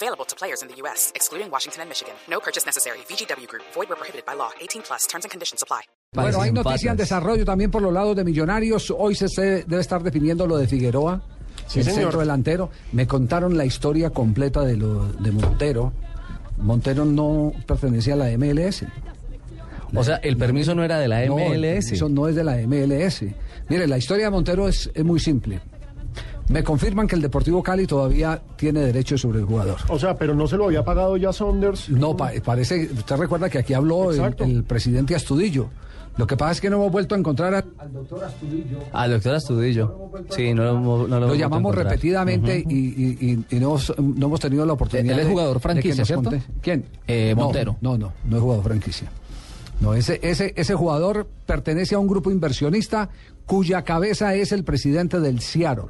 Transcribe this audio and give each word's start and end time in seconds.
Available 0.00 0.24
to 0.26 0.36
players 0.36 0.62
in 0.62 0.68
the 0.68 0.76
U.S., 0.82 1.10
excluding 1.16 1.50
Washington 1.50 1.82
and 1.82 1.88
Michigan. 1.90 2.14
No 2.30 2.38
purchase 2.38 2.64
necessary. 2.64 2.98
VGW 3.10 3.48
Group. 3.48 3.64
Void 3.74 3.88
where 3.88 3.96
prohibited 3.98 4.24
by 4.24 4.34
law. 4.36 4.50
18 4.60 4.82
plus. 4.82 5.06
Terms 5.08 5.24
and 5.24 5.30
conditions 5.32 5.60
apply. 5.62 5.82
Bueno, 6.14 6.40
hay 6.40 6.52
noticias 6.52 6.92
en 6.92 6.96
desarrollo 6.96 7.44
también 7.44 7.70
por 7.70 7.82
los 7.82 7.92
lados 7.92 8.14
de 8.16 8.24
Millonarios. 8.24 8.92
Hoy 8.96 9.14
se 9.16 9.28
se 9.28 9.64
debe 9.64 9.80
estar 9.80 10.02
definiendo 10.02 10.46
lo 10.46 10.56
de 10.56 10.66
Figueroa, 10.68 11.20
el 11.74 11.84
centro 11.84 12.20
delantero. 12.20 12.70
Me 12.92 13.06
contaron 13.06 13.56
la 13.58 13.64
historia 13.64 14.10
completa 14.10 14.62
de 14.62 14.76
lo 14.76 15.06
de 15.12 15.32
Montero. 15.32 15.92
Montero 16.58 17.04
no 17.04 17.52
pertenecía 17.66 18.14
a 18.14 18.16
la 18.16 18.30
MLS. 18.38 18.84
O 19.94 20.04
sea, 20.04 20.16
el 20.16 20.36
permiso 20.36 20.74
no 20.74 20.84
era 20.84 20.98
de 20.98 21.08
la 21.08 21.26
No, 21.26 21.38
el 21.38 21.60
MLS. 21.60 21.84
permiso 21.86 22.08
no 22.08 22.28
es 22.28 22.36
de 22.36 22.44
la 22.44 22.56
MLS. 22.66 23.24
Mire, 23.68 23.86
la 23.86 23.98
historia 23.98 24.26
de 24.26 24.30
Montero 24.30 24.68
es, 24.68 24.90
es 24.94 25.04
muy 25.04 25.18
simple. 25.18 25.60
Me 26.48 26.64
confirman 26.64 27.06
que 27.06 27.14
el 27.14 27.20
Deportivo 27.22 27.62
Cali 27.62 27.86
todavía 27.86 28.40
tiene 28.56 28.80
derecho 28.80 29.18
sobre 29.18 29.40
el 29.40 29.44
jugador. 29.44 29.76
O 29.88 29.98
sea, 29.98 30.14
pero 30.16 30.34
no 30.34 30.46
se 30.46 30.56
lo 30.56 30.64
había 30.64 30.82
pagado 30.84 31.16
ya 31.18 31.32
Saunders. 31.32 31.90
No, 31.90 32.16
pa- 32.16 32.32
parece, 32.42 32.88
usted 32.92 33.16
recuerda 33.16 33.50
que 33.50 33.58
aquí 33.58 33.74
habló 33.74 34.10
el, 34.12 34.64
presidente 34.64 35.14
Astudillo. 35.14 35.68
Lo 36.16 36.26
que 36.26 36.36
pasa 36.36 36.52
es 36.52 36.60
que 36.60 36.68
no 36.70 36.76
hemos 36.76 36.90
vuelto 36.90 37.14
a 37.14 37.18
encontrar 37.18 37.54
a- 37.54 37.64
al 37.78 37.92
doctor 37.92 38.24
Astudillo. 38.24 38.78
Al 38.92 39.10
doctor 39.12 39.34
Astudillo. 39.34 40.10
Sí, 40.30 40.52
no 40.54 40.64
lo, 40.64 40.70
hemos- 40.70 41.08
no 41.08 41.14
lo, 41.14 41.20
Lo 41.20 41.26
hemos 41.26 41.38
llamamos 41.38 41.74
vuelto 41.74 41.90
a 41.90 41.94
encontrar. 41.94 42.26
repetidamente 42.32 42.64
y, 42.68 42.76
y- 42.76 43.18
y- 43.50 43.56
y 43.56 43.60
no, 43.60 43.66
hemos- 43.68 43.94
no 43.98 44.26
hemos 44.26 44.40
tenido 44.40 44.66
la 44.66 44.72
oportunidad. 44.72 45.14
Él 45.18 45.20
es 45.26 45.28
jugador 45.30 45.60
franquicia, 45.60 46.04
¿cierto? 46.04 46.30
conte. 46.30 46.44
¿Quién? 46.62 46.84
Eh, 47.06 47.34
No, 47.36 47.44
Montero. 47.44 47.76
No, 47.82 47.96
no, 47.98 48.12
no 48.24 48.36
es 48.36 48.42
jugador 48.42 48.64
franquicia. 48.64 49.08
No, 49.80 49.94
ese, 49.94 50.18
ese, 50.22 50.54
ese 50.56 50.74
jugador 50.74 51.28
pertenece 51.46 51.94
a 51.94 52.00
un 52.00 52.08
grupo 52.08 52.32
inversionista 52.32 53.10
cuya 53.46 53.82
cabeza 53.82 54.34
es 54.34 54.50
el 54.50 54.64
presidente 54.64 55.20
del 55.20 55.38
Seattle. 55.40 55.84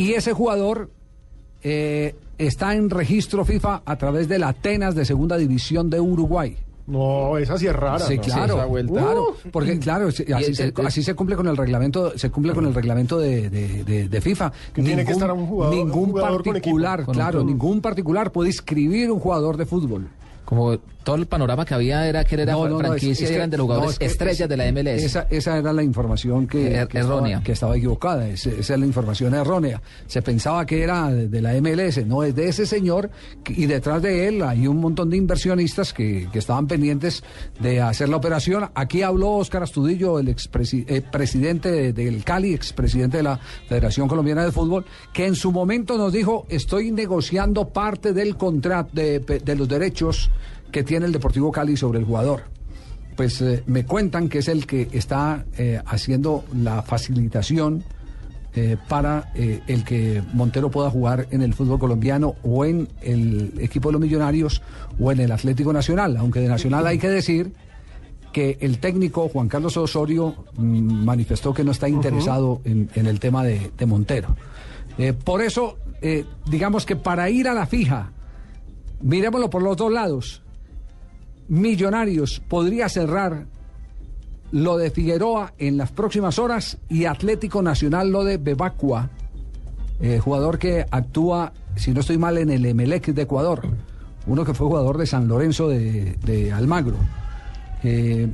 Y 0.00 0.14
ese 0.14 0.32
jugador 0.32 0.90
eh, 1.62 2.14
está 2.38 2.74
en 2.74 2.88
registro 2.90 3.44
FIFA 3.44 3.82
a 3.84 3.96
través 3.96 4.28
de 4.28 4.38
la 4.38 4.48
Atenas 4.48 4.94
de 4.94 5.04
Segunda 5.04 5.36
División 5.36 5.90
de 5.90 6.00
Uruguay. 6.00 6.56
No, 6.86 7.36
esa 7.38 7.56
sí 7.58 7.66
es 7.66 7.76
rara. 7.76 7.98
Sí, 8.00 8.16
¿no? 8.16 8.22
claro, 8.22 8.68
vuelta. 8.68 8.92
claro, 8.94 9.22
Uh. 9.44 9.50
porque 9.52 9.78
claro, 9.78 10.10
sí, 10.10 10.24
así, 10.32 10.54
se, 10.54 10.64
el- 10.64 10.74
el- 10.76 10.86
así 10.86 11.02
se 11.04 11.14
cumple 11.14 11.36
con 11.36 11.46
el 11.46 11.56
reglamento, 11.56 12.18
se 12.18 12.30
cumple 12.30 12.52
con 12.52 12.66
el 12.66 12.74
reglamento 12.74 13.18
de, 13.18 13.48
de- 13.48 13.84
de- 13.84 14.08
de 14.08 14.20
FIFA. 14.20 14.50
Que 14.72 14.82
tiene 14.82 15.04
que 15.04 15.12
estar 15.12 15.30
un 15.30 15.46
jugador- 15.46 15.74
ningún 15.76 16.04
un 16.04 16.10
jugador 16.10 16.42
con 16.42 16.52
particular, 16.54 16.94
equipo. 17.00 17.06
Con 17.06 17.14
claro, 17.14 17.44
ningún 17.44 17.80
particular 17.80 18.32
puede 18.32 18.48
inscribir 18.48 19.10
un 19.12 19.20
jugador 19.20 19.56
de 19.56 19.66
fútbol. 19.66 20.08
Como 20.44 20.78
todo 21.02 21.16
el 21.16 21.26
panorama 21.26 21.64
que 21.64 21.74
había 21.74 22.06
era 22.06 22.24
que 22.24 22.34
era 22.34 22.52
No, 22.52 22.64
no, 22.64 22.70
no, 22.70 22.80
es- 22.80 22.86
franquicia 22.88 23.12
es 23.12 23.20
y 23.22 23.32
que- 23.32 23.34
eran 23.36 23.50
de 23.50 23.56
los 23.56 23.64
jugadores 23.64 23.92
es 23.92 23.98
que 23.98 24.04
estrellas 24.06 24.40
es- 24.42 24.48
de 24.48 24.56
la 24.56 24.66
MLS. 24.72 25.04
Esa, 25.04 25.26
esa 25.30 25.58
era 25.58 25.72
la 25.72 25.82
información 25.82 26.46
que, 26.46 26.68
Er- 26.82 26.88
que 26.88 26.98
estaba- 26.98 27.14
errónea. 27.16 27.42
que 27.42 27.52
estaba 27.52 27.76
equivocada. 27.76 28.28
es- 28.28 28.46
esa 28.46 28.74
es 28.74 28.80
la 28.80 28.86
información 28.86 29.34
errónea. 29.34 29.80
Se 30.06 30.22
pensaba 30.22 30.64
que 30.66 30.82
era 30.82 31.10
de, 31.10 31.28
de 31.28 31.40
la 31.42 31.54
MLS, 31.54 32.04
no 32.04 32.22
es 32.22 32.34
de 32.34 32.48
ese 32.48 32.66
señor. 32.66 33.10
Y 33.48 33.66
detrás 33.66 34.02
de 34.02 34.28
él 34.28 34.42
hay 34.42 34.66
un 34.66 34.78
montón 34.78 35.10
de 35.10 35.16
inversionistas 35.16 35.92
que, 35.92 36.28
que 36.32 36.38
estaban 36.38 36.66
pendientes 36.66 37.22
de 37.60 37.80
hacer 37.80 38.08
la 38.08 38.16
operación. 38.16 38.68
Aquí 38.74 39.02
habló 39.02 39.30
Óscar 39.32 39.62
Astudillo, 39.62 40.18
el 40.18 40.28
expresidente 40.28 41.92
del 41.92 42.24
Cali, 42.24 42.54
expresidente 42.54 43.18
de 43.18 43.22
la 43.22 43.38
Federación 43.68 44.08
Colombiana 44.08 44.44
de 44.44 44.52
Fútbol, 44.52 44.84
que 45.12 45.26
en 45.26 45.34
su 45.34 45.52
momento 45.52 45.96
nos 45.96 46.12
dijo: 46.12 46.46
Estoy 46.48 46.90
negociando 46.92 47.68
parte 47.68 48.12
del 48.12 48.36
contrato 48.36 48.90
de, 48.92 49.18
de 49.20 49.54
los 49.56 49.68
derechos 49.68 50.30
que 50.70 50.82
tiene 50.82 51.06
el 51.06 51.12
Deportivo 51.12 51.50
Cali 51.52 51.76
sobre 51.76 51.98
el 51.98 52.04
jugador 52.04 52.42
pues 53.20 53.42
eh, 53.42 53.62
me 53.66 53.84
cuentan 53.84 54.30
que 54.30 54.38
es 54.38 54.48
el 54.48 54.66
que 54.66 54.88
está 54.92 55.44
eh, 55.58 55.78
haciendo 55.84 56.42
la 56.56 56.80
facilitación 56.80 57.84
eh, 58.54 58.78
para 58.88 59.30
el 59.34 59.84
que 59.84 60.22
Montero 60.32 60.70
pueda 60.70 60.88
jugar 60.88 61.26
en 61.30 61.42
el 61.42 61.52
fútbol 61.52 61.78
colombiano 61.78 62.36
o 62.42 62.64
en 62.64 62.88
el 63.02 63.52
equipo 63.60 63.90
de 63.90 63.92
los 63.92 64.00
millonarios 64.00 64.62
o 64.98 65.12
en 65.12 65.20
el 65.20 65.32
Atlético 65.32 65.70
Nacional. 65.70 66.16
Aunque 66.16 66.40
de 66.40 66.48
Nacional 66.48 66.86
hay 66.86 66.96
que 66.96 67.10
decir 67.10 67.52
que 68.32 68.56
el 68.62 68.78
técnico 68.78 69.28
Juan 69.28 69.48
Carlos 69.48 69.76
Osorio 69.76 70.46
mm, 70.56 71.04
manifestó 71.04 71.52
que 71.52 71.62
no 71.62 71.72
está 71.72 71.90
interesado 71.90 72.62
en, 72.64 72.88
en 72.94 73.04
el 73.04 73.20
tema 73.20 73.44
de, 73.44 73.70
de 73.76 73.84
Montero. 73.84 74.34
Por 75.24 75.42
eso, 75.42 75.76
digamos 76.46 76.86
que 76.86 76.96
para 76.96 77.28
ir 77.28 77.48
a 77.48 77.54
la 77.54 77.66
fija, 77.66 78.12
miremoslo 79.02 79.50
por 79.50 79.62
los 79.62 79.76
dos 79.76 79.92
lados. 79.92 80.42
Millonarios 81.50 82.40
podría 82.46 82.88
cerrar 82.88 83.44
lo 84.52 84.76
de 84.76 84.92
Figueroa 84.92 85.52
en 85.58 85.76
las 85.76 85.90
próximas 85.90 86.38
horas 86.38 86.78
y 86.88 87.06
Atlético 87.06 87.60
Nacional 87.60 88.10
lo 88.10 88.22
de 88.22 88.36
Bebacua, 88.36 89.10
eh, 90.00 90.20
jugador 90.20 90.60
que 90.60 90.86
actúa, 90.88 91.52
si 91.74 91.90
no 91.90 92.00
estoy 92.00 92.18
mal, 92.18 92.38
en 92.38 92.50
el 92.50 92.64
Emelec 92.64 93.06
de 93.06 93.22
Ecuador, 93.22 93.62
uno 94.28 94.44
que 94.44 94.54
fue 94.54 94.68
jugador 94.68 94.96
de 94.96 95.06
San 95.06 95.26
Lorenzo 95.26 95.68
de, 95.68 96.16
de 96.24 96.52
Almagro. 96.52 96.98
Eh, 97.82 98.28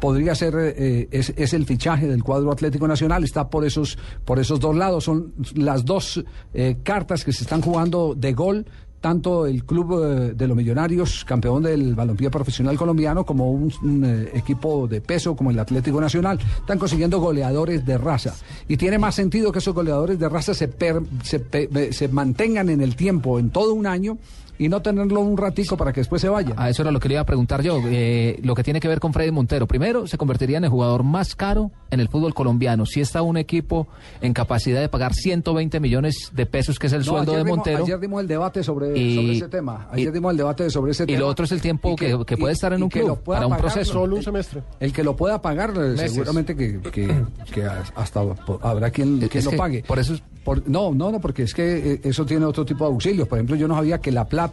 podría 0.00 0.34
ser, 0.34 0.54
eh, 0.56 1.08
es, 1.10 1.34
es 1.36 1.52
el 1.52 1.66
fichaje 1.66 2.08
del 2.08 2.24
cuadro 2.24 2.50
Atlético 2.50 2.88
Nacional, 2.88 3.24
está 3.24 3.50
por 3.50 3.66
esos, 3.66 3.98
por 4.24 4.38
esos 4.38 4.58
dos 4.58 4.74
lados, 4.74 5.04
son 5.04 5.34
las 5.54 5.84
dos 5.84 6.24
cartas 6.82 7.26
que 7.26 7.32
se 7.34 7.42
están 7.42 7.60
jugando 7.60 8.14
de 8.16 8.32
gol 8.32 8.64
tanto 9.04 9.44
el 9.44 9.64
club 9.66 10.02
eh, 10.02 10.32
de 10.34 10.48
los 10.48 10.56
millonarios, 10.56 11.26
campeón 11.26 11.62
del 11.62 11.94
balompié 11.94 12.30
profesional 12.30 12.74
colombiano, 12.78 13.22
como 13.26 13.50
un, 13.50 13.70
eh, 14.02 14.30
equipo 14.32 14.88
de 14.88 15.02
peso 15.02 15.36
como 15.36 15.50
el 15.50 15.58
Atlético 15.58 16.00
Nacional, 16.00 16.38
están 16.60 16.78
consiguiendo 16.78 17.20
goleadores 17.20 17.84
de 17.84 17.98
raza. 17.98 18.34
Y 18.66 18.78
tiene 18.78 18.96
más 18.98 19.14
sentido 19.14 19.52
que 19.52 19.58
esos 19.58 19.74
goleadores 19.74 20.18
de 20.18 20.26
raza 20.26 20.54
se, 20.54 20.70
se, 21.22 21.38
pe- 21.38 21.92
se 21.92 22.08
mantengan 22.08 22.70
en 22.70 22.80
el 22.80 22.96
tiempo, 22.96 23.38
en 23.38 23.50
todo 23.50 23.74
un 23.74 23.86
año, 23.86 24.16
y 24.58 24.68
no 24.68 24.80
tenerlo 24.82 25.20
un 25.20 25.36
ratico 25.36 25.76
para 25.76 25.92
que 25.92 26.00
después 26.00 26.22
se 26.22 26.28
vaya. 26.28 26.54
A 26.56 26.68
eso 26.70 26.82
era 26.82 26.90
lo 26.92 27.00
que 27.00 27.08
le 27.08 27.14
iba 27.14 27.22
a 27.22 27.26
preguntar 27.26 27.62
yo. 27.62 27.80
eh, 27.86 28.38
lo 28.42 28.54
que 28.54 28.62
tiene 28.62 28.80
que 28.80 28.88
ver 28.88 29.00
con 29.00 29.12
Freddy 29.12 29.30
Montero. 29.30 29.66
Primero, 29.66 30.06
se 30.06 30.16
convertiría 30.16 30.58
en 30.58 30.64
el 30.64 30.70
jugador 30.70 31.02
más 31.02 31.34
caro 31.34 31.70
en 31.90 32.00
el 32.00 32.08
fútbol 32.08 32.34
colombiano. 32.34 32.86
Si 32.86 33.00
está 33.00 33.22
un 33.22 33.36
equipo 33.36 33.86
en 34.20 34.32
capacidad 34.32 34.80
de 34.80 34.88
pagar 34.88 35.14
120 35.14 35.80
millones 35.80 36.30
de 36.32 36.46
pesos, 36.46 36.78
que 36.78 36.86
es 36.88 36.92
el 36.92 37.00
No, 37.00 37.04
sueldo 37.04 37.32
de 37.32 37.38
dimos- 37.38 37.56
Montero. 37.56 37.84
ayer 37.84 38.00
dimos 38.00 38.20
el 38.20 38.28
debate 38.28 38.62
sobre, 38.62 38.96
Y- 38.98 39.16
sobre 39.16 39.32
ese 39.36 39.48
tema. 39.48 39.88
Ayer 39.92 40.08
y- 40.08 40.12
dimos 40.12 40.30
el 40.32 40.36
debate 40.36 40.70
sobre 40.70 40.92
ese 40.92 41.02
y 41.04 41.06
tema. 41.06 41.18
lo 41.20 41.28
otro 41.28 41.44
es 41.44 41.52
el 41.52 41.60
tiempo 41.60 41.92
Y 41.92 41.96
que- 41.96 42.24
que 42.26 42.36
puede 42.36 42.52
estar 42.54 42.72
en 42.72 42.80
y 42.80 42.82
un 42.84 42.88
que 42.88 43.00
club 43.00 43.08
lo 43.10 43.16
pueda 43.16 43.40
para 43.40 43.46
un 43.48 43.56
proceso. 43.60 43.92
Solo 43.92 44.16
un 44.16 44.22
semestre. 44.22 44.62
El 44.80 44.92
que 44.92 45.02
lo 45.04 45.16
pueda 45.16 45.40
pagar, 45.42 45.70
eh, 45.70 45.78
Meses. 45.90 46.12
seguramente 46.12 46.56
que, 46.56 46.80
que- 46.80 47.24
que 47.52 47.64
hasta 47.64 48.22
habrá 48.62 48.90
quien, 48.90 49.22
Es 49.22 49.28
quien 49.28 49.44
lo 49.44 49.50
que 49.50 49.56
pague. 49.56 49.82
por 49.86 49.98
eso 49.98 50.14
es- 50.14 50.22
Por- 50.44 50.68
no, 50.68 50.92
no, 50.92 51.10
no, 51.10 51.20
porque 51.22 51.42
es 51.44 51.54
que 51.54 51.94
eh, 51.94 52.00
eso 52.04 52.26
tiene 52.26 52.44
otro 52.44 52.66
tipo 52.66 52.84
de 52.84 52.90
auxilios. 52.92 53.26
Por 53.26 53.38
ejemplo, 53.38 53.56
yo 53.56 53.66
no 53.66 53.76
sabía 53.76 53.98
que 54.02 54.12
la 54.12 54.26
plata 54.26 54.43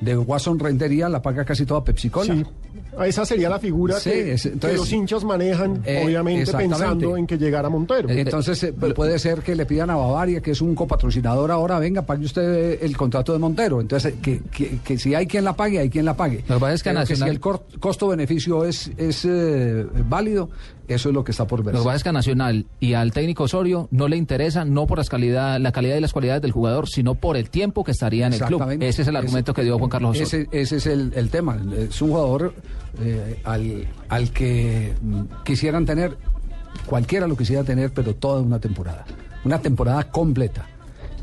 de 0.00 0.16
Watson 0.16 0.58
Rentería 0.58 1.08
la 1.08 1.20
paga 1.22 1.44
casi 1.44 1.64
toda 1.66 1.82
Pepsi 1.84 2.10
Cola. 2.10 2.34
Sí. 2.34 2.44
Esa 3.04 3.24
sería 3.24 3.48
la 3.48 3.58
figura 3.58 3.98
Sí, 3.98 4.10
que, 4.10 4.32
es- 4.32 4.42
que 4.42 4.48
entonces- 4.50 4.78
los 4.78 4.92
hinchas 4.92 5.24
manejan, 5.24 5.82
Eh, 5.84 6.02
obviamente 6.04 6.52
pensando 6.52 7.16
en 7.16 7.26
que 7.26 7.36
llegara 7.38 7.68
Montero. 7.68 8.08
Eh, 8.08 8.20
Entonces 8.20 8.62
eh, 8.64 8.74
pu- 8.74 8.92
puede 8.94 9.18
ser 9.18 9.40
que 9.42 9.54
le 9.54 9.66
pidan 9.66 9.90
a 9.90 9.96
Bavaria, 9.96 10.40
que 10.40 10.50
es 10.52 10.60
un 10.60 10.74
copatrocinador 10.74 11.50
ahora, 11.50 11.78
venga, 11.78 12.02
pague 12.02 12.24
usted 12.24 12.82
el 12.82 12.96
contrato 12.96 13.32
de 13.32 13.38
Montero. 13.38 13.80
Entonces, 13.80 14.14
que, 14.22 14.40
que- 14.50 14.78
que 14.84 14.98
si 14.98 15.14
hay 15.14 15.26
quien 15.26 15.44
la 15.44 15.54
pague, 15.54 15.78
hay 15.78 15.90
quien 15.90 16.04
la 16.04 16.14
pague. 16.16 16.44
Pasa 16.48 16.72
es 16.72 16.82
que 16.82 16.90
Pero 16.90 17.00
Nacional- 17.00 17.28
si 17.28 17.34
el 17.34 17.40
costo-beneficio 17.80 18.64
es, 18.64 18.90
es 18.96 19.24
eh, 19.24 19.86
válido, 20.08 20.50
eso 20.88 21.08
es 21.10 21.14
lo 21.14 21.22
que 21.22 21.32
está 21.32 21.46
por 21.46 21.62
ver. 21.62 21.74
Lo 21.74 21.80
que 21.80 21.84
pasa 21.84 21.96
es 21.96 22.02
que 22.02 22.08
a 22.08 22.12
Nacional 22.12 22.66
y 22.80 22.94
al 22.94 23.12
técnico 23.12 23.44
Osorio 23.44 23.88
no 23.90 24.08
le 24.08 24.16
interesa 24.16 24.64
no 24.64 24.86
por 24.86 24.98
las 24.98 25.08
calidad, 25.08 25.58
la 25.60 25.70
calidad 25.72 25.96
y 25.96 26.00
las 26.00 26.12
cualidades 26.12 26.42
del 26.42 26.52
jugador, 26.52 26.88
sino 26.88 27.14
por 27.14 27.36
el 27.36 27.50
tiempo 27.50 27.84
que 27.84 27.92
estaría 27.92 28.26
en 28.26 28.32
el 28.34 28.40
club. 28.40 28.62
Ese 28.80 29.02
es 29.02 29.08
el 29.08 29.16
argumento 29.16 29.27
que 29.54 29.62
dio 29.62 29.78
Juan 29.78 29.90
Carlos 29.90 30.20
Osorio. 30.20 30.46
Ese, 30.50 30.60
ese 30.60 30.76
es 30.76 30.86
el, 30.86 31.12
el 31.14 31.30
tema. 31.30 31.58
Es 31.76 32.00
un 32.02 32.10
jugador 32.10 32.54
eh, 33.00 33.40
al, 33.44 33.86
al 34.08 34.30
que 34.30 34.94
mm, 35.00 35.22
quisieran 35.44 35.84
tener, 35.86 36.16
cualquiera 36.86 37.26
lo 37.26 37.36
quisiera 37.36 37.64
tener, 37.64 37.92
pero 37.92 38.14
toda 38.14 38.40
una 38.40 38.58
temporada. 38.58 39.04
Una 39.44 39.60
temporada 39.60 40.04
completa. 40.10 40.66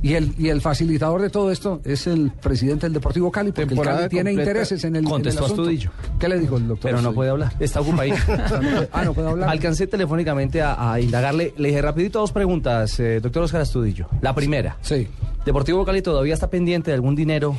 Y 0.01 0.13
el, 0.13 0.35
y 0.37 0.49
el 0.49 0.61
facilitador 0.61 1.19
de 1.21 1.29
todo 1.31 1.49
esto 1.51 1.81
es 1.83 2.05
el 2.05 2.29
presidente 2.39 2.85
del 2.85 2.93
Deportivo 2.93 3.31
Cali, 3.31 3.49
porque 3.49 3.63
el 3.63 3.69
Temporada 3.69 3.97
Cali 3.99 4.09
tiene 4.09 4.29
completa, 4.31 4.51
intereses 4.51 4.83
en 4.83 4.95
el, 4.95 4.99
en 4.99 5.05
el 5.05 5.11
contestó 5.11 5.45
asunto. 5.45 5.61
Astudillo. 5.63 5.91
¿Qué 6.19 6.29
le 6.29 6.39
dijo 6.39 6.57
el 6.57 6.67
doctor? 6.67 6.83
Pero 6.91 6.93
no 6.97 6.99
Astudillo? 7.09 7.15
puede 7.15 7.29
hablar, 7.31 7.53
está 7.59 7.81
ocupadito. 7.81 8.17
Ah, 8.91 9.03
no 9.03 9.13
puede 9.13 9.29
hablar. 9.29 9.49
Alcancé 9.49 9.87
telefónicamente 9.87 10.61
a, 10.61 10.91
a 10.93 10.99
indagarle, 11.01 11.55
le 11.57 11.69
dije 11.69 11.81
rapidito 11.81 12.19
dos 12.19 12.31
preguntas, 12.31 12.99
eh, 12.99 13.19
doctor 13.19 13.43
Oscar 13.43 13.61
Astudillo. 13.61 14.07
La 14.21 14.35
primera, 14.35 14.77
Sí. 14.81 15.07
¿Deportivo 15.43 15.83
Cali 15.85 16.01
todavía 16.03 16.35
está 16.35 16.49
pendiente 16.51 16.91
de 16.91 16.95
algún 16.95 17.15
dinero 17.15 17.55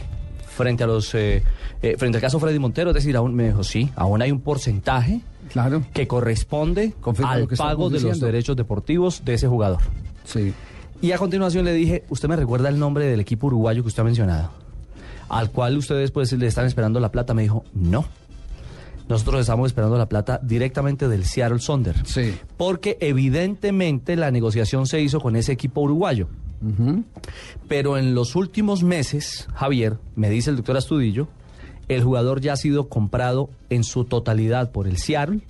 frente 0.57 0.85
a 0.85 0.87
los 0.87 1.15
eh, 1.15 1.43
eh, 1.83 1.97
frente 1.99 2.19
al 2.19 2.23
caso 2.23 2.41
Freddy 2.41 2.59
Montero? 2.59 2.91
Es 2.91 2.95
decir, 2.95 3.17
aún 3.17 3.35
me 3.35 3.49
dijo, 3.49 3.63
sí, 3.63 3.91
aún 3.95 4.23
hay 4.23 4.33
un 4.33 4.41
porcentaje 4.41 5.21
Claro. 5.53 5.85
que 5.95 6.09
corresponde 6.09 6.93
Confirma 7.01 7.33
al 7.33 7.47
que 7.49 7.57
pago 7.57 7.89
de 7.91 8.01
los 8.01 8.19
derechos 8.19 8.57
deportivos 8.57 9.25
de 9.25 9.35
ese 9.35 9.47
jugador. 9.47 9.81
Sí. 10.25 10.53
Y 11.01 11.13
a 11.13 11.19
continuación 11.19 11.65
le 11.65 11.73
dije, 11.75 12.05
¿usted 12.09 12.29
me 12.29 12.37
recuerda 12.37 12.69
el 12.69 12.79
nombre 12.79 13.07
del 13.07 13.21
equipo 13.21 13.47
uruguayo 13.49 13.83
que 13.83 13.89
usted 13.89 14.01
ha 14.01 14.05
mencionado? 14.05 14.51
Al 15.29 15.51
cual 15.51 15.77
ustedes 15.77 16.11
pues 16.11 16.33
le 16.33 16.47
están 16.47 16.67
esperando 16.67 16.99
la 17.01 17.13
plata. 17.13 17.35
Me 17.35 17.43
dijo, 17.43 17.65
no. 17.75 18.07
Nosotros 19.09 19.41
estamos 19.43 19.69
esperando 19.69 19.97
la 19.99 20.09
plata 20.09 20.41
directamente 20.43 21.07
del 21.07 21.25
Seattle 21.25 21.61
Sonder. 21.61 21.95
Sí. 22.07 22.35
Porque 22.57 22.97
evidentemente 23.01 24.17
la 24.17 24.31
negociación 24.31 24.87
se 24.87 25.01
hizo 25.01 25.21
con 25.21 25.37
ese 25.37 25.53
equipo 25.53 25.83
uruguayo. 25.83 26.29
Pero 27.69 27.99
en 27.99 28.15
los 28.15 28.37
últimos 28.37 28.83
meses, 28.83 29.49
Javier, 29.55 29.99
me 30.15 30.31
dice 30.31 30.51
el 30.51 30.57
doctor 30.57 30.77
Astudillo, 30.77 31.29
el 31.89 32.03
jugador 32.03 32.41
ya 32.41 32.55
ha 32.55 32.57
sido 32.57 32.89
comprado 32.89 33.51
en 33.71 33.85
su 33.85 34.05
totalidad 34.05 34.73
por 34.73 34.89
el 34.89 34.99
Seattle 34.99 35.41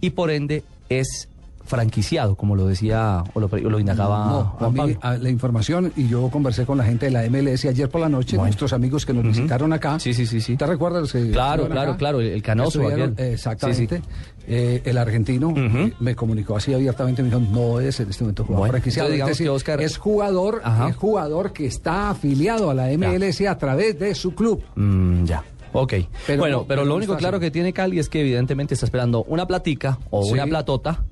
y 0.00 0.10
por 0.10 0.30
ende 0.30 0.62
es 0.88 1.28
franquiciado, 1.66 2.36
como 2.36 2.56
lo 2.56 2.66
decía 2.66 3.22
o 3.34 3.40
lo, 3.40 3.46
o 3.46 3.56
lo 3.56 3.78
indagaba 3.78 4.26
No, 4.26 4.38
a 4.40 4.44
Juan 4.58 4.72
mí, 4.72 4.78
Pablo. 4.78 4.98
a- 5.02 5.16
la 5.18 5.28
información, 5.30 5.92
y 5.96 6.08
yo 6.08 6.28
conversé 6.30 6.64
con 6.64 6.78
la 6.78 6.84
gente 6.84 7.06
de 7.06 7.12
la 7.12 7.24
MLS 7.28 7.66
ayer 7.68 7.88
por 7.88 8.00
la 8.00 8.08
noche, 8.08 8.36
Bueno. 8.36 8.46
nuestros 8.46 8.72
amigos 8.72 9.04
que 9.04 9.12
nos 9.12 9.24
visitaron 9.24 9.72
acá. 9.72 9.98
Sí, 9.98 10.14
sí, 10.14 10.26
sí, 10.26 10.40
sí. 10.40 10.56
¿Te 10.56 10.66
recuerdas? 10.66 11.02
los 11.02 11.12
que 11.12 11.30
Claro, 11.30 11.66
claro, 11.68 11.90
acá? 11.92 11.98
claro, 11.98 12.20
el- 12.20 12.42
Canoso, 12.42 12.86
aquel. 12.86 13.14
eh, 13.18 13.32
Exactamente. 13.32 13.98
Sí, 13.98 14.02
Eh, 14.48 14.80
el 14.84 14.96
argentino 14.96 15.52
eh, 15.56 15.92
me 15.98 16.14
comunicó 16.14 16.56
así 16.56 16.72
abiertamente, 16.72 17.20
me 17.20 17.30
dijo, 17.30 17.40
no 17.40 17.80
es 17.80 17.98
en 17.98 18.10
este 18.10 18.22
momento 18.22 18.44
jugador 18.44 18.60
Bueno, 18.60 18.72
franquiciado. 18.74 19.10
digamos 19.10 19.32
Es 19.32 19.38
decir, 19.38 19.46
que 19.46 19.50
Oscar- 19.50 19.80
es 19.82 19.96
jugador, 19.98 20.60
Ajá. 20.62 20.88
es 20.88 20.94
jugador 20.96 21.52
que 21.52 21.66
está 21.66 22.10
afiliado 22.10 22.70
a 22.70 22.74
la 22.74 22.92
MLS 22.92 23.40
a 23.48 23.58
través 23.58 23.98
de 23.98 24.14
su 24.14 24.36
club. 24.36 24.62
Mm, 24.76 25.24
ya. 25.24 25.42
Ok. 25.72 25.94
Pero 26.28 26.38
bueno, 26.42 26.56
no, 26.58 26.62
pero 26.62 26.68
pero 26.68 26.84
lo 26.84 26.94
único 26.94 27.16
claro 27.16 27.40
que 27.40 27.50
tiene 27.50 27.72
Cali 27.72 27.98
es 27.98 28.08
que 28.08 28.20
evidentemente 28.20 28.74
está 28.74 28.86
esperando 28.86 29.24
una 29.24 29.46
platica 29.48 29.98
o 30.10 30.22
Sí. 30.22 30.32
una 30.34 30.46
platota 30.46 31.04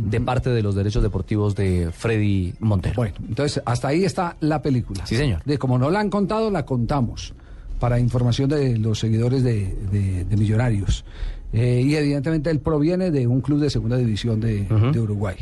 de 0.00 0.20
parte 0.20 0.50
de 0.50 0.62
los 0.62 0.74
derechos 0.76 1.02
deportivos 1.02 1.54
de 1.56 1.90
Freddy 1.92 2.54
Montero. 2.60 2.94
Bueno, 2.96 3.14
entonces 3.28 3.60
hasta 3.66 3.88
ahí 3.88 4.04
está 4.04 4.36
la 4.40 4.62
película. 4.62 5.04
Sí, 5.06 5.16
señor. 5.16 5.42
De 5.44 5.58
como 5.58 5.76
no 5.78 5.90
la 5.90 5.98
han 6.00 6.08
contado, 6.08 6.50
la 6.50 6.64
contamos 6.64 7.34
para 7.80 7.98
información 7.98 8.48
de 8.48 8.78
los 8.78 8.98
seguidores 8.98 9.42
de, 9.42 9.74
de- 9.90 10.24
de 10.24 10.36
Millonarios. 10.36 11.04
Eh, 11.52 11.82
y 11.84 11.94
evidentemente 11.96 12.50
él 12.50 12.60
proviene 12.60 13.10
de 13.10 13.26
un 13.26 13.40
club 13.40 13.58
de 13.60 13.70
segunda 13.70 13.96
división 13.96 14.38
de, 14.40 14.64
de 14.92 15.00
Uruguay. 15.00 15.36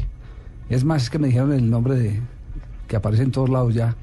Es 0.70 0.85
más, 0.85 1.03
es 1.05 1.11
que 1.11 1.19
me 1.19 1.26
dijeron 1.29 1.53
el 1.53 1.69
nombre 1.69 1.94
de 1.97 2.20
que 2.88 2.97
aparece 2.97 3.25
en 3.25 3.32
todos 3.32 3.49
lados 3.50 3.75
ya. 3.75 3.94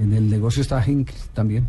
En 0.00 0.12
el 0.12 0.30
negocio 0.30 0.62
está 0.62 0.84
Hink 0.86 1.10
también. 1.34 1.66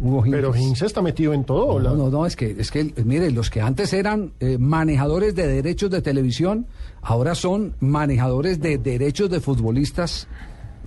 Hugo 0.00 0.24
Pero. 0.30 0.54
Hinz 0.54 0.82
está 0.82 1.02
metido 1.02 1.32
en 1.32 1.44
todo. 1.44 1.78
No, 1.80 1.94
no, 1.94 2.10
no, 2.10 2.26
es 2.26 2.36
que, 2.36 2.56
es 2.58 2.70
que, 2.70 2.92
mire, 3.04 3.30
los 3.30 3.50
que 3.50 3.60
antes 3.60 3.92
eran 3.92 4.32
eh, 4.40 4.58
manejadores 4.58 5.34
de 5.34 5.46
derechos 5.46 5.90
de 5.90 6.02
televisión, 6.02 6.66
ahora 7.02 7.34
son 7.34 7.74
manejadores 7.80 8.60
de 8.60 8.78
derechos 8.78 9.30
de 9.30 9.40
futbolistas 9.40 10.26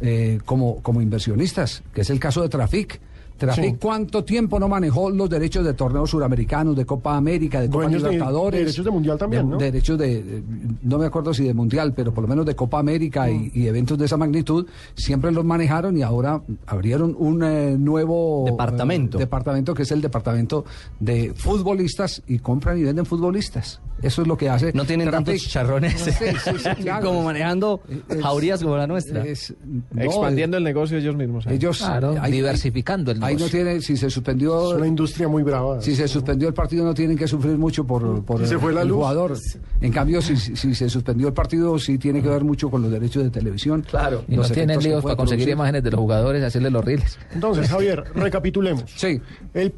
eh, 0.01 0.39
como, 0.45 0.81
como 0.81 1.01
inversionistas, 1.01 1.83
que 1.93 2.01
es 2.01 2.09
el 2.09 2.19
caso 2.19 2.41
de 2.41 2.49
Trafic. 2.49 2.99
Trafic, 3.37 3.63
Sí. 3.63 3.77
¿cuánto 3.79 4.23
tiempo 4.23 4.59
no 4.59 4.67
manejó 4.67 5.09
los 5.09 5.29
derechos 5.29 5.63
de 5.65 5.73
torneos 5.73 6.09
suramericanos, 6.09 6.75
de 6.75 6.85
Copa 6.85 7.15
América, 7.15 7.61
de 7.61 7.69
Copa 7.69 7.87
de- 7.87 7.97
Libertadores? 7.97 8.59
de 8.59 8.65
derechos 8.65 8.85
de 8.85 8.91
Mundial 8.91 9.17
también, 9.17 9.45
de- 9.45 9.51
¿no? 9.51 9.57
Derechos 9.57 9.97
de, 9.97 10.43
no 10.83 10.97
me 10.97 11.05
acuerdo 11.05 11.33
si 11.33 11.43
de 11.43 11.53
Mundial, 11.53 11.93
pero 11.95 12.13
por 12.13 12.23
lo 12.23 12.27
menos 12.27 12.45
de 12.45 12.55
Copa 12.55 12.79
América 12.79 13.29
y, 13.29 13.51
y 13.53 13.67
eventos 13.67 13.97
de 13.97 14.05
esa 14.05 14.17
magnitud, 14.17 14.65
siempre 14.95 15.31
los 15.31 15.45
manejaron 15.45 15.97
y 15.97 16.01
ahora 16.01 16.41
abrieron 16.65 17.15
un 17.17 17.43
eh, 17.43 17.75
nuevo 17.77 18.43
Departamento. 18.45 19.17
eh, 19.17 19.21
departamento 19.21 19.73
que 19.73 19.83
es 19.83 19.91
el 19.91 20.01
departamento 20.01 20.65
de 20.99 21.33
futbolistas 21.35 22.21
y 22.27 22.39
compran 22.39 22.77
y 22.77 22.83
venden 22.83 23.05
futbolistas. 23.05 23.79
Eso 24.01 24.21
es 24.21 24.27
lo 24.27 24.37
que 24.37 24.49
hace. 24.49 24.71
no 24.73 24.85
tienen 24.85 25.09
tantos 25.09 25.41
charrones 25.47 25.99
Sí, 25.99 26.11
sí, 26.11 26.25
sí, 26.59 26.83
claro. 26.83 27.05
como 27.07 27.23
manejando 27.23 27.81
Es- 28.09 28.21
jaurías 28.21 28.61
como 28.61 28.77
la 28.77 28.85
nuestra. 28.87 29.25
Es- 29.25 29.53
no, 29.91 30.01
Expandiendo 30.03 30.57
el 30.57 30.63
negocio 30.63 30.97
ellos 30.97 31.15
mismos. 31.15 31.45
¿eh? 31.47 31.55
ellos 31.55 31.79
Claro, 31.79 32.15
ahí- 32.21 32.31
diversificando 32.31 33.11
el 33.11 33.17
Ahí 33.23 33.33
no 33.33 33.39
negocio. 33.39 33.63
tiene, 33.63 33.81
si 33.81 33.97
se 33.97 34.09
suspendió, 34.09 34.71
Es 34.71 34.77
una 34.77 34.87
industria 34.87 35.27
muy 35.27 35.43
brava. 35.43 35.81
si 35.81 35.95
se 35.95 36.07
suspendió 36.07 36.47
el 36.47 36.53
partido 36.53 36.85
no 36.85 36.93
tienen 36.93 37.17
que 37.17 37.27
sufrir 37.27 37.57
mucho 37.57 37.85
por, 37.85 38.23
por 38.23 38.45
se 38.45 38.57
fue 38.59 38.71
la 38.73 38.83
el 38.83 38.87
luz. 38.89 38.97
jugador. 38.97 39.37
En 39.81 39.91
cambio, 39.91 40.21
si, 40.21 40.35
si- 40.37 40.75
se 40.75 40.89
suspendió 40.89 41.27
el 41.29 41.33
partido, 41.33 41.77
sí 41.79 41.97
tiene 41.97 42.21
que 42.21 42.29
ver 42.29 42.43
mucho 42.43 42.69
con 42.69 42.81
los 42.83 42.91
derechos 42.91 43.23
de 43.23 43.29
televisión. 43.31 43.83
Claro. 43.89 44.23
Y 44.27 44.35
no 44.35 44.43
los 44.43 44.51
tienen 44.51 44.79
líos 44.79 45.01
para 45.03 45.15
conseguir 45.15 45.45
producir. 45.45 45.53
imágenes 45.53 45.83
de 45.83 45.91
los 45.91 45.99
jugadores, 45.99 46.43
hacerle 46.43 46.69
los 46.69 46.85
reels. 46.85 47.17
Entonces, 47.33 47.67
Javier, 47.69 48.03
recapitulemos. 48.15 48.83
Sí. 48.95 49.19
El 49.53 49.73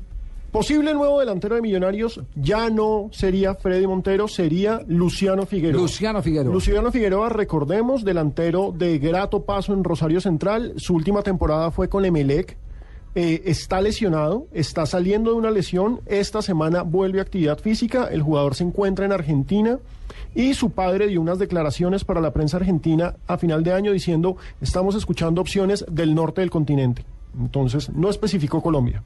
posible 0.49 0.93
nuevo 0.93 1.19
delantero 1.19 1.55
de 1.55 1.61
Millonarios 1.61 2.21
ya 2.35 2.69
no 2.69 3.09
sería 3.11 3.55
Freddy 3.55 3.87
Montero, 3.87 4.27
sería 4.27 4.81
Luciano 4.87 5.45
Figueroa. 5.45 5.81
Luciano 5.81 6.21
Figueroa. 6.21 6.53
Luciano 6.53 6.91
Figueroa, 6.91 7.29
recordemos, 7.29 8.03
delantero 8.03 8.73
de 8.75 8.99
grato 8.99 9.43
paso 9.43 9.73
en 9.73 9.83
Rosario 9.83 10.21
Central. 10.21 10.73
Su 10.77 10.95
última 10.95 11.21
temporada 11.21 11.71
fue 11.71 11.89
con 11.89 12.05
Emelec. 12.05 12.57
Eh, 13.15 13.41
está 13.45 13.81
lesionado, 13.81 14.47
está 14.53 14.85
saliendo 14.85 15.31
de 15.31 15.37
una 15.37 15.51
lesión. 15.51 16.01
Esta 16.05 16.41
semana 16.41 16.83
vuelve 16.83 17.19
a 17.19 17.23
actividad 17.23 17.59
física. 17.59 18.07
El 18.11 18.21
jugador 18.21 18.55
se 18.55 18.63
encuentra 18.63 19.05
en 19.05 19.11
Argentina. 19.11 19.79
Y 20.35 20.53
su 20.53 20.69
padre 20.71 21.07
dio 21.07 21.21
unas 21.21 21.39
declaraciones 21.39 22.03
para 22.03 22.21
la 22.21 22.33
prensa 22.33 22.57
argentina 22.57 23.15
a 23.25 23.37
final 23.37 23.63
de 23.63 23.73
año 23.73 23.91
diciendo: 23.91 24.37
Estamos 24.61 24.95
escuchando 24.95 25.41
opciones 25.41 25.85
del 25.89 26.13
norte 26.13 26.41
del 26.41 26.51
continente. 26.51 27.03
Entonces, 27.37 27.89
no 27.89 28.09
especificó 28.09 28.61
Colombia, 28.61 29.03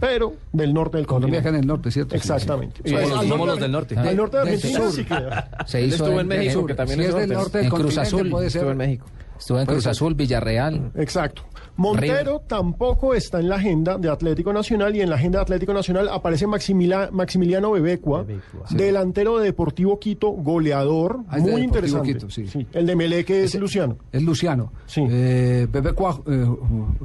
pero 0.00 0.34
del 0.52 0.72
norte 0.74 0.96
del 0.96 1.06
Colombia 1.06 1.38
continente. 1.38 1.42
queda 1.42 1.58
en 1.58 1.60
el 1.62 1.66
norte, 1.66 1.90
¿cierto? 1.90 2.10
Sí, 2.12 2.16
Exactamente. 2.16 2.76
Somos 2.84 2.92
Pues, 2.92 3.08
los- 3.10 3.18
al 3.20 3.28
somos 3.28 3.38
norte- 3.38 3.50
los 3.52 3.60
del 3.60 3.72
norte. 3.72 3.96
Al 3.98 4.16
norte 4.16 4.36
de 4.38 4.44
Del 4.44 4.54
Argentina 4.54 4.90
sí 4.90 5.04
queda. 5.04 5.50
Se 5.66 5.82
hizo 5.82 5.96
estuvo 6.04 6.20
en 6.20 6.26
México, 6.28 6.52
sur. 6.60 6.66
que 6.66 6.74
también 6.74 6.98
Si 7.00 7.04
es 7.06 7.14
del 7.14 7.30
norte. 7.32 7.58
del 7.58 7.66
En 7.66 7.72
Cruz 7.72 7.98
Azul, 7.98 8.30
puede 8.30 8.50
ser. 8.50 8.60
Estuvo 8.60 8.72
en 8.72 8.78
México. 8.78 9.06
Estuvo 9.40 9.58
en 9.58 9.66
Cruz 9.66 9.82
ser. 9.82 9.90
Azul, 9.90 10.14
Villarreal. 10.14 10.92
Exacto. 10.94 11.42
Montero 11.76 12.42
tampoco 12.46 13.14
está 13.14 13.40
en 13.40 13.48
la 13.48 13.56
agenda 13.56 13.96
de 13.96 14.10
Atlético 14.10 14.52
Nacional 14.52 14.94
y 14.94 15.00
en 15.00 15.08
la 15.08 15.16
agenda 15.16 15.38
de 15.38 15.42
Atlético 15.44 15.72
Nacional 15.72 16.08
aparece 16.10 16.46
Maximila- 16.46 17.10
Maximiliano 17.10 17.70
Bebecua, 17.72 18.26
delantero 18.68 19.38
de 19.38 19.46
Deportivo 19.46 19.98
Quito, 19.98 20.28
goleador, 20.30 21.20
Ah, 21.28 21.38
muy 21.38 21.62
interesante. 21.62 22.12
Quito, 22.14 22.28
sí. 22.30 22.44
El 22.72 22.86
de 22.86 22.96
Meleque 22.96 23.44
es 23.44 23.54
Luciano. 23.54 23.96
Es 24.12 24.22
Luciano. 24.22 24.72
Sí. 24.86 25.02
Eh, 25.08 25.66
Pepe 25.72 25.90
Cua- 25.94 26.20
eh, 26.26 26.46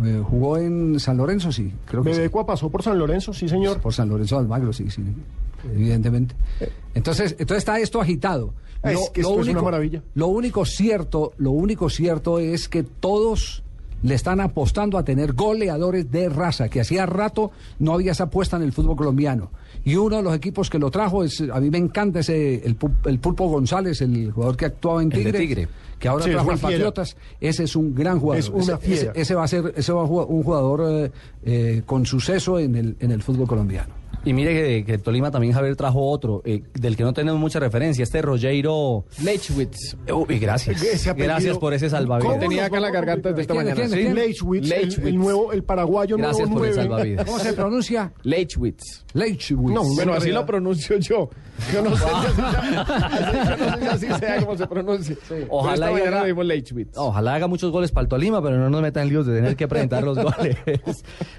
eh, 0.06 0.22
jugó 0.30 0.58
en 0.58 1.00
San 1.00 1.16
Lorenzo, 1.18 1.52
sí. 1.54 1.72
Creo 1.86 2.04
que. 2.04 2.10
Bebecua 2.10 2.46
pasó 2.46 2.70
por 2.70 2.84
San 2.84 3.00
Lorenzo, 3.00 3.34
sí 3.34 3.48
señor. 3.48 3.80
Por 3.80 3.94
San 3.94 4.10
Lorenzo 4.10 4.38
Almagro, 4.38 4.74
sí, 4.74 4.90
sí, 4.90 5.02
evidentemente. 5.74 6.36
Entonces, 6.94 7.32
entonces 7.40 7.60
está 7.60 7.80
esto 7.80 8.02
agitado. 8.02 8.54
Es 8.84 9.10
que 9.10 9.22
esto 9.22 9.42
es 9.42 9.48
una 9.48 9.62
maravilla. 9.64 10.04
Lo 10.14 10.28
único 10.28 10.64
cierto, 10.66 11.34
lo 11.38 11.52
único 11.52 11.90
cierto 11.90 12.40
es 12.40 12.70
que 12.70 12.84
todos 12.84 13.64
le 14.04 14.14
están 14.14 14.40
apostando 14.40 15.00
a 15.00 15.04
tener 15.04 15.34
goleadores 15.34 16.12
de 16.12 16.30
raza, 16.30 16.70
que 16.70 16.82
hacía 16.82 17.08
rato 17.08 17.50
no 17.80 17.94
había 17.94 18.12
esa 18.12 18.26
apuesta 18.26 18.58
en 18.58 18.64
el 18.64 18.72
fútbol 18.74 18.96
colombiano. 18.96 19.50
Y 19.84 19.96
uno 19.96 20.18
de 20.18 20.24
los 20.24 20.36
equipos 20.36 20.70
que 20.70 20.78
lo 20.78 20.92
trajo 20.92 21.24
es, 21.24 21.42
a 21.52 21.60
mí 21.60 21.72
me 21.72 21.80
encanta 21.80 22.20
ese, 22.20 22.56
el, 22.66 22.78
el 23.06 23.20
Pulpo 23.20 23.48
González, 23.50 24.02
el 24.02 24.32
jugador 24.32 24.56
que 24.58 24.66
actuaba 24.66 25.02
en 25.02 25.10
Tigre, 25.10 25.34
Tigre. 25.40 25.68
que 25.98 26.08
ahora 26.08 26.24
Sí, 26.26 26.30
es 26.30 26.36
trajo 26.36 26.52
al. 26.52 26.60
Patriotas. 26.60 27.18
Ese 27.42 27.64
es 27.64 27.76
un 27.76 27.96
gran 27.96 28.20
jugador. 28.20 28.40
Es 28.40 28.50
una 28.50 28.62
Ese- 28.76 28.78
fiera. 28.78 29.12
ese, 29.14 29.22
ese 29.22 29.36
va 29.36 29.44
a 29.44 29.48
ser, 29.48 29.74
ese 29.76 29.92
va 29.94 30.04
a 30.04 30.08
jugar 30.08 30.28
un 30.30 30.44
jugador 30.44 30.82
eh, 31.06 31.12
eh, 31.44 31.82
con 31.86 32.06
suceso 32.06 32.60
en 32.60 32.76
el, 32.76 32.96
en 33.00 33.10
el 33.12 33.24
fútbol 33.24 33.48
colombiano. 33.48 33.94
Y 34.26 34.34
mire 34.34 34.54
que, 34.54 34.86
que 34.86 34.98
Tolima 34.98 35.30
también 35.32 35.54
Javier 35.54 35.76
trajo 35.76 36.10
otro, 36.10 36.42
eh, 36.46 36.64
del 36.74 36.98
que 36.98 37.04
no 37.04 37.14
tenemos 37.14 37.40
mucha 37.40 37.60
referencia, 37.60 38.02
este 38.04 38.22
Rogeiro. 38.24 39.06
Leitchwitz. 39.24 39.96
Uy, 40.12 40.40
gracias. 40.40 40.82
Ese 40.82 41.14
Gracias 41.14 41.58
por 41.60 41.74
ese 41.74 41.86
¿Cómo 41.88 41.98
salvavidas. 41.98 42.40
Tenía 42.40 42.66
acá 42.66 42.80
la 42.80 42.90
garganta 42.90 43.30
desde 43.30 43.42
esta 43.44 43.54
¿Quién, 43.54 43.66
mañana. 43.66 43.76
quién, 43.88 43.90
Sí. 43.92 43.98
quién? 43.98 44.16
Leitchwitz, 44.16 44.72
el, 44.72 45.08
el 45.08 45.16
nuevo, 45.18 45.54
el 45.54 45.64
paraguayo 45.64 46.18
Gracias 46.18 46.48
nuevo 46.50 46.60
por 46.60 46.68
el 46.68 46.74
salvavidas. 46.74 47.26
¿Cómo 47.26 47.40
se 47.40 47.54
pronuncia? 47.54 48.12
Leitchwitz. 48.24 49.06
Leitchwitz. 49.14 49.72
No, 49.74 49.84
Bueno, 49.96 50.14
así 50.14 50.32
lo 50.32 50.46
pronuncio 50.46 50.98
yo. 50.98 51.30
Yo 51.72 51.82
no 51.84 51.96
sé 51.96 52.04
si 52.04 52.10
así, 52.12 52.36
sea- 52.36 53.58
yo 53.58 53.58
no 53.58 53.78
sé 53.78 53.80
si 53.80 54.08
así 54.08 54.20
sea 54.20 54.40
como 54.46 54.58
se 54.58 54.68
pronuncia. 54.68 55.16
Haga-. 55.30 56.26
Ojalá 56.96 57.36
haga 57.36 57.48
muchos 57.48 57.72
goles 57.72 57.92
para 57.92 58.04
el 58.04 58.10
Tolima, 58.10 58.42
pero 58.42 58.58
no 58.58 58.70
nos 58.70 58.82
metan 58.82 59.04
en 59.04 59.10
líos 59.10 59.26
de 59.26 59.36
tener 59.36 59.56
que 59.56 59.68
presentar 59.68 60.04
los 60.04 60.18
goles. 60.22 60.58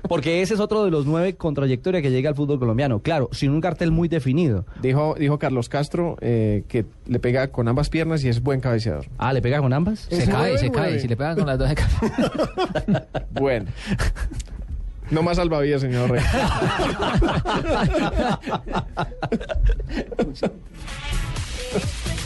Porque 0.08 0.40
ese 0.42 0.54
es 0.54 0.60
otro 0.60 0.84
de 0.84 0.90
los 0.90 1.04
nueve 1.04 1.34
con 1.36 1.52
trayectoria 1.54 2.00
que 2.00 2.10
llega 2.10 2.30
al 2.30 2.34
fútbol 2.36 2.58
colombiano. 2.58 2.75
Claro, 3.00 3.28
sin 3.32 3.50
un 3.50 3.60
cartel 3.60 3.90
muy 3.90 4.08
definido. 4.08 4.64
Dijo, 4.80 5.14
dijo 5.18 5.38
Carlos 5.38 5.68
Castro 5.68 6.16
eh, 6.20 6.64
que 6.68 6.84
le 7.06 7.18
pega 7.18 7.48
con 7.48 7.68
ambas 7.68 7.88
piernas 7.88 8.22
y 8.24 8.28
es 8.28 8.42
buen 8.42 8.60
cabeceador. 8.60 9.06
Ah, 9.18 9.32
¿le 9.32 9.42
pega 9.42 9.60
con 9.60 9.72
ambas? 9.72 10.00
Se 10.10 10.22
Es 10.24 10.28
cae, 10.28 10.58
se 10.58 10.70
cae. 10.70 11.00
Si 11.00 11.08
le 11.08 11.16
pegan 11.16 11.36
con 11.36 11.46
las 11.46 11.58
dos, 11.58 11.68
se 11.68 11.74
cae. 11.74 11.86
Bueno. 13.30 13.66
No 15.10 15.22
más 15.22 15.36
salvavidas, 15.36 15.82
señor 15.82 16.10
Rey. 16.10 16.22